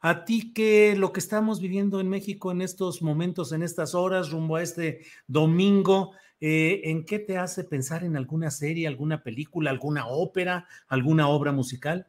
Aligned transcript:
a 0.00 0.24
ti 0.24 0.52
que 0.52 0.94
lo 0.96 1.12
que 1.12 1.20
estamos 1.20 1.60
viviendo 1.60 2.00
en 2.00 2.08
México 2.08 2.52
en 2.52 2.62
estos 2.62 3.02
momentos, 3.02 3.52
en 3.52 3.62
estas 3.62 3.94
horas, 3.94 4.30
rumbo 4.30 4.56
a 4.56 4.62
este 4.62 5.00
domingo, 5.26 6.12
eh, 6.40 6.82
¿en 6.84 7.04
qué 7.04 7.18
te 7.18 7.38
hace 7.38 7.64
pensar 7.64 8.04
en 8.04 8.16
alguna 8.16 8.50
serie, 8.50 8.86
alguna 8.86 9.22
película, 9.22 9.70
alguna 9.70 10.06
ópera, 10.06 10.66
alguna 10.88 11.28
obra 11.28 11.52
musical? 11.52 12.06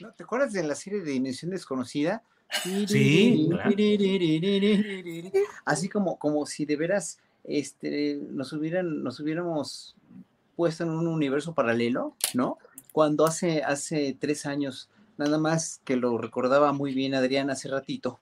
¿No? 0.00 0.12
¿Te 0.12 0.22
acuerdas 0.22 0.52
de 0.52 0.62
la 0.62 0.74
serie 0.74 1.00
de 1.00 1.12
Dimensión 1.12 1.50
Desconocida? 1.50 2.22
Sí, 2.86 3.48
claro. 3.50 3.74
Así 5.64 5.88
como, 5.88 6.18
como 6.18 6.46
si 6.46 6.64
de 6.64 6.76
veras 6.76 7.18
este, 7.44 8.20
nos, 8.30 8.52
hubieran, 8.52 9.02
nos 9.02 9.20
hubiéramos 9.20 9.96
puesto 10.54 10.84
en 10.84 10.90
un 10.90 11.06
universo 11.06 11.54
paralelo, 11.54 12.16
¿no? 12.34 12.58
Cuando 12.92 13.26
hace, 13.26 13.62
hace 13.62 14.16
tres 14.18 14.46
años, 14.46 14.88
nada 15.18 15.38
más 15.38 15.80
que 15.84 15.96
lo 15.96 16.18
recordaba 16.18 16.72
muy 16.72 16.92
bien 16.94 17.14
Adrián 17.14 17.50
hace 17.50 17.68
ratito, 17.68 18.20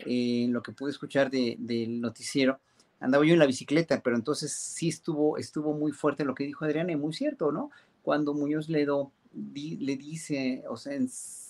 eh, 0.00 0.44
en 0.44 0.52
lo 0.52 0.62
que 0.62 0.72
pude 0.72 0.90
escuchar 0.90 1.30
de- 1.30 1.56
del 1.58 2.00
noticiero, 2.00 2.60
andaba 3.00 3.24
yo 3.24 3.32
en 3.32 3.38
la 3.38 3.46
bicicleta, 3.46 4.00
pero 4.00 4.16
entonces 4.16 4.52
sí 4.52 4.88
estuvo, 4.88 5.38
estuvo 5.38 5.72
muy 5.72 5.92
fuerte 5.92 6.24
lo 6.24 6.34
que 6.34 6.44
dijo 6.44 6.64
Adrián, 6.64 6.90
y 6.90 6.96
muy 6.96 7.12
cierto, 7.12 7.52
¿no? 7.52 7.70
Cuando 8.02 8.34
Muñoz 8.34 8.68
Ledo 8.68 9.12
le 9.54 9.96
dice, 9.96 10.64
o 10.68 10.76
sea, 10.76 10.94
en, 10.94 11.08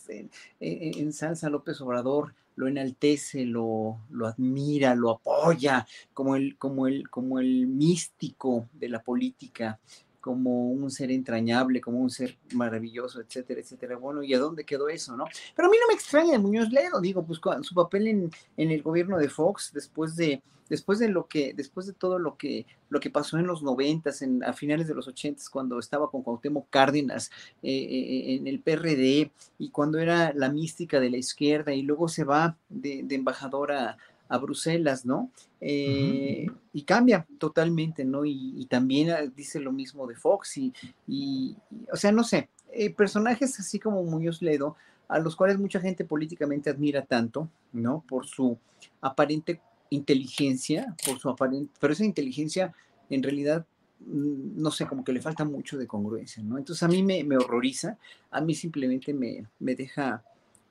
en, 0.09 0.31
en- 0.61 0.99
ensalza 0.99 1.47
a 1.47 1.51
López 1.51 1.81
Obrador, 1.81 2.35
lo 2.57 2.67
enaltece, 2.67 3.45
lo, 3.45 3.99
lo 4.11 4.27
admira, 4.27 4.97
lo 4.97 5.11
apoya, 5.11 5.87
como 6.13 6.35
el, 6.35 6.57
como, 6.57 6.89
el, 6.89 7.09
como 7.09 7.39
el 7.39 7.69
místico 7.69 8.69
de 8.73 8.89
la 8.89 9.01
política, 9.01 9.79
como 10.29 10.69
un 10.69 10.91
ser 10.91 11.11
entrañable, 11.11 11.81
como 11.81 12.01
un 12.01 12.11
ser 12.11 12.37
maravilloso, 12.53 13.19
etcétera, 13.19 13.63
etcétera. 13.63 13.97
Bueno, 13.97 14.23
¿y 14.23 14.35
a 14.35 14.39
dónde 14.39 14.63
quedó 14.63 14.91
eso, 14.91 15.17
no? 15.17 15.25
Pero 15.57 15.69
a 15.69 15.71
mí 15.71 15.79
no 15.81 15.89
me 15.89 15.95
extraña 15.95 16.33
de 16.33 16.39
Muñoz 16.39 16.69
Ledo, 16.69 17.01
digo, 17.01 17.25
pues 17.25 17.41
su 17.63 17.75
papel 17.75 18.09
en, 18.09 18.31
el 18.59 18.83
gobierno 18.83 19.17
de 19.17 19.31
Fox, 19.31 19.71
después 19.73 20.17
de, 20.17 20.43
después 20.69 20.99
de 20.99 21.09
lo 21.09 21.29
que, 21.29 21.55
después 21.55 21.87
de 21.87 21.95
todo 21.95 22.19
lo 22.19 22.37
que, 22.37 22.67
lo 22.91 23.01
que 23.01 23.09
pasó 23.09 23.39
en 23.39 23.47
los 23.47 23.63
noventas, 23.63 24.21
en, 24.21 24.45
a 24.45 24.53
finales 24.53 24.87
de 24.87 24.95
los 24.95 25.09
ochentas, 25.09 25.49
cuando 25.49 25.79
estaba 25.79 26.11
con 26.11 26.23
Cuauhtémoc 26.23 26.69
Cárdenas 26.69 27.31
eh, 27.63 27.73
eh, 27.73 28.35
en 28.35 28.47
el 28.47 28.61
PRD, 28.61 29.31
y 29.59 29.71
cuando 29.71 29.99
era 29.99 30.35
la 30.35 30.51
mística 30.51 31.01
de 31.01 31.09
la 31.09 31.17
izquierda, 31.17 31.73
y 31.73 31.81
luego 31.81 32.07
se 32.07 32.25
va 32.25 32.55
de, 32.69 33.01
de 33.03 33.15
embajadora 33.15 33.97
Bruselas, 34.37 35.07
¿no? 35.07 35.31
Eh, 35.63 36.47
Y 36.75 36.83
cambia 36.83 37.27
totalmente, 37.39 38.05
¿no? 38.05 38.27
Y, 38.27 38.53
y 38.61 38.67
también 38.67 39.11
ah, 39.11 39.23
dice 39.35 39.59
lo 39.61 39.73
mismo 39.73 40.07
de 40.07 40.15
Fox, 40.17 40.59
y, 40.59 40.75
y- 41.07 41.57
y, 41.71 41.87
o 41.91 41.97
sea, 41.97 42.13
no 42.13 42.23
sé, 42.23 42.51
eh, 42.73 42.91
personajes 42.93 43.59
así 43.59 43.79
como 43.79 44.05
Muñoz 44.05 44.43
Ledo, 44.43 44.77
a 45.09 45.19
los 45.19 45.35
cuales 45.37 45.59
mucha 45.59 45.81
gente 45.81 46.05
políticamente 46.05 46.69
admira 46.69 47.07
tanto, 47.07 47.49
¿no? 47.73 48.05
Por 48.07 48.27
su 48.27 48.59
aparente 49.01 49.63
inteligencia, 49.91 50.95
por 51.07 51.19
su 51.19 51.31
aparente, 51.31 51.73
pero 51.81 51.93
esa 51.95 52.05
inteligencia 52.05 52.75
en 53.09 53.23
realidad, 53.23 53.65
mm, 54.01 54.61
no 54.61 54.71
sé, 54.71 54.87
como 54.87 55.03
que 55.05 55.13
le 55.15 55.23
falta 55.23 55.45
mucho 55.47 55.79
de 55.79 55.87
congruencia, 55.87 56.43
¿no? 56.43 56.59
Entonces 56.59 56.83
a 56.83 56.89
mí 56.89 57.03
me, 57.03 57.25
me 57.25 57.37
horroriza, 57.39 57.97
a 58.31 58.41
mí 58.43 58.55
simplemente 58.55 59.15
me, 59.15 59.47
me 59.61 59.75
deja, 59.75 60.23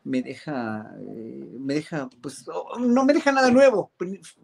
me 0.08 0.22
deja, 0.22 0.90
eh, 1.02 1.58
me 1.60 1.74
deja, 1.76 2.10
pues, 2.22 2.46
oh, 2.48 2.80
no 2.80 3.04
me 3.04 3.14
deja 3.14 3.32
nada 3.32 3.52
nuevo, 3.52 3.92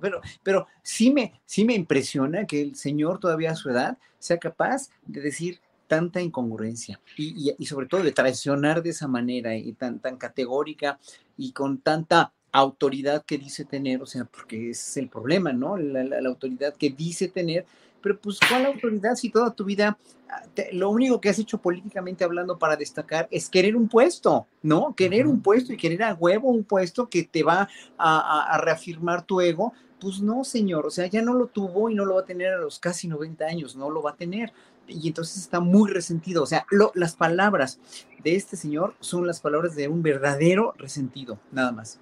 pero, 0.02 0.22
pero 0.44 0.68
sí 0.84 1.10
me, 1.12 1.40
sí 1.46 1.64
me 1.64 1.74
impresiona 1.74 2.46
que 2.46 2.62
el 2.62 2.76
señor 2.76 3.20
todavía 3.20 3.52
a 3.52 3.56
su 3.56 3.70
edad 3.70 3.98
sea 4.20 4.38
capaz 4.38 4.90
de 5.06 5.22
decir 5.22 5.62
tanta 5.88 6.20
incongruencia 6.22 7.00
y, 7.18 7.56
y- 7.58 7.66
sobre 7.66 7.88
todo 7.88 8.04
de 8.04 8.12
traicionar 8.12 8.84
de 8.84 8.90
esa 8.90 9.08
manera 9.08 9.56
y 9.56 9.72
tan, 9.74 10.00
tan 10.00 10.18
categórica 10.18 11.00
y 11.38 11.52
con 11.54 11.78
tanta 11.80 12.34
autoridad 12.52 13.24
que 13.26 13.38
dice 13.38 13.64
tener, 13.66 14.02
o 14.02 14.06
sea, 14.06 14.26
porque 14.26 14.72
es 14.72 14.98
el 14.98 15.08
problema, 15.10 15.54
¿no? 15.54 15.78
La- 15.78 16.04
la 16.04 16.30
autoridad 16.30 16.76
que 16.76 16.90
dice 16.90 17.28
tener, 17.30 17.66
pero 18.04 18.20
pues 18.20 18.38
¿cuál 18.48 18.68
autoridad 18.68 19.16
si 19.16 19.30
toda 19.32 19.52
tu 19.52 19.64
vida 19.66 19.98
ah, 20.30 20.44
te- 20.54 20.72
lo 20.74 20.90
único 20.92 21.20
que 21.20 21.30
has 21.30 21.40
hecho 21.40 21.58
políticamente 21.60 22.24
hablando 22.24 22.60
para 22.60 22.76
destacar 22.76 23.28
es 23.32 23.50
querer 23.50 23.76
un 23.76 23.88
puesto, 23.88 24.46
¿no? 24.62 24.94
Querer 24.96 25.26
un 25.26 25.42
puesto 25.42 25.74
y 25.74 25.78
querer 25.78 26.04
a 26.04 26.14
huevo 26.14 26.50
un 26.50 26.64
puesto 26.66 27.10
que 27.10 27.24
te 27.24 27.42
va 27.42 27.62
a, 27.62 28.20
a- 28.20 28.54
a 28.54 28.58
reafirmar 28.60 29.26
tu 29.26 29.42
ego. 29.42 29.74
Pues 30.00 30.20
no, 30.22 30.44
señor, 30.44 30.86
o 30.86 30.90
sea, 30.92 31.08
ya 31.08 31.22
no 31.22 31.34
lo 31.34 31.48
tuvo 31.48 31.90
y 31.90 31.96
no 31.96 32.04
lo 32.04 32.16
va 32.16 32.22
a 32.22 32.26
tener 32.26 32.54
a 32.54 32.58
los 32.58 32.78
casi 32.78 33.08
90 33.08 33.46
años, 33.46 33.76
no 33.78 33.90
lo 33.90 34.02
va 34.04 34.12
a 34.12 34.16
tener. 34.18 34.52
Y 34.86 35.08
entonces 35.08 35.38
está 35.38 35.62
muy 35.62 35.90
resentido. 35.90 36.44
O 36.44 36.46
sea, 36.46 36.66
lo- 36.70 36.92
las 36.94 37.16
palabras 37.16 37.80
de 38.22 38.36
este 38.36 38.58
señor 38.58 38.96
son 39.00 39.26
las 39.26 39.40
palabras 39.40 39.76
de 39.76 39.88
un 39.88 40.04
verdadero 40.04 40.74
resentido, 40.78 41.40
nada 41.54 41.72
más. 41.72 42.00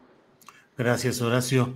Gracias, 0.75 1.21
Horacio. 1.21 1.75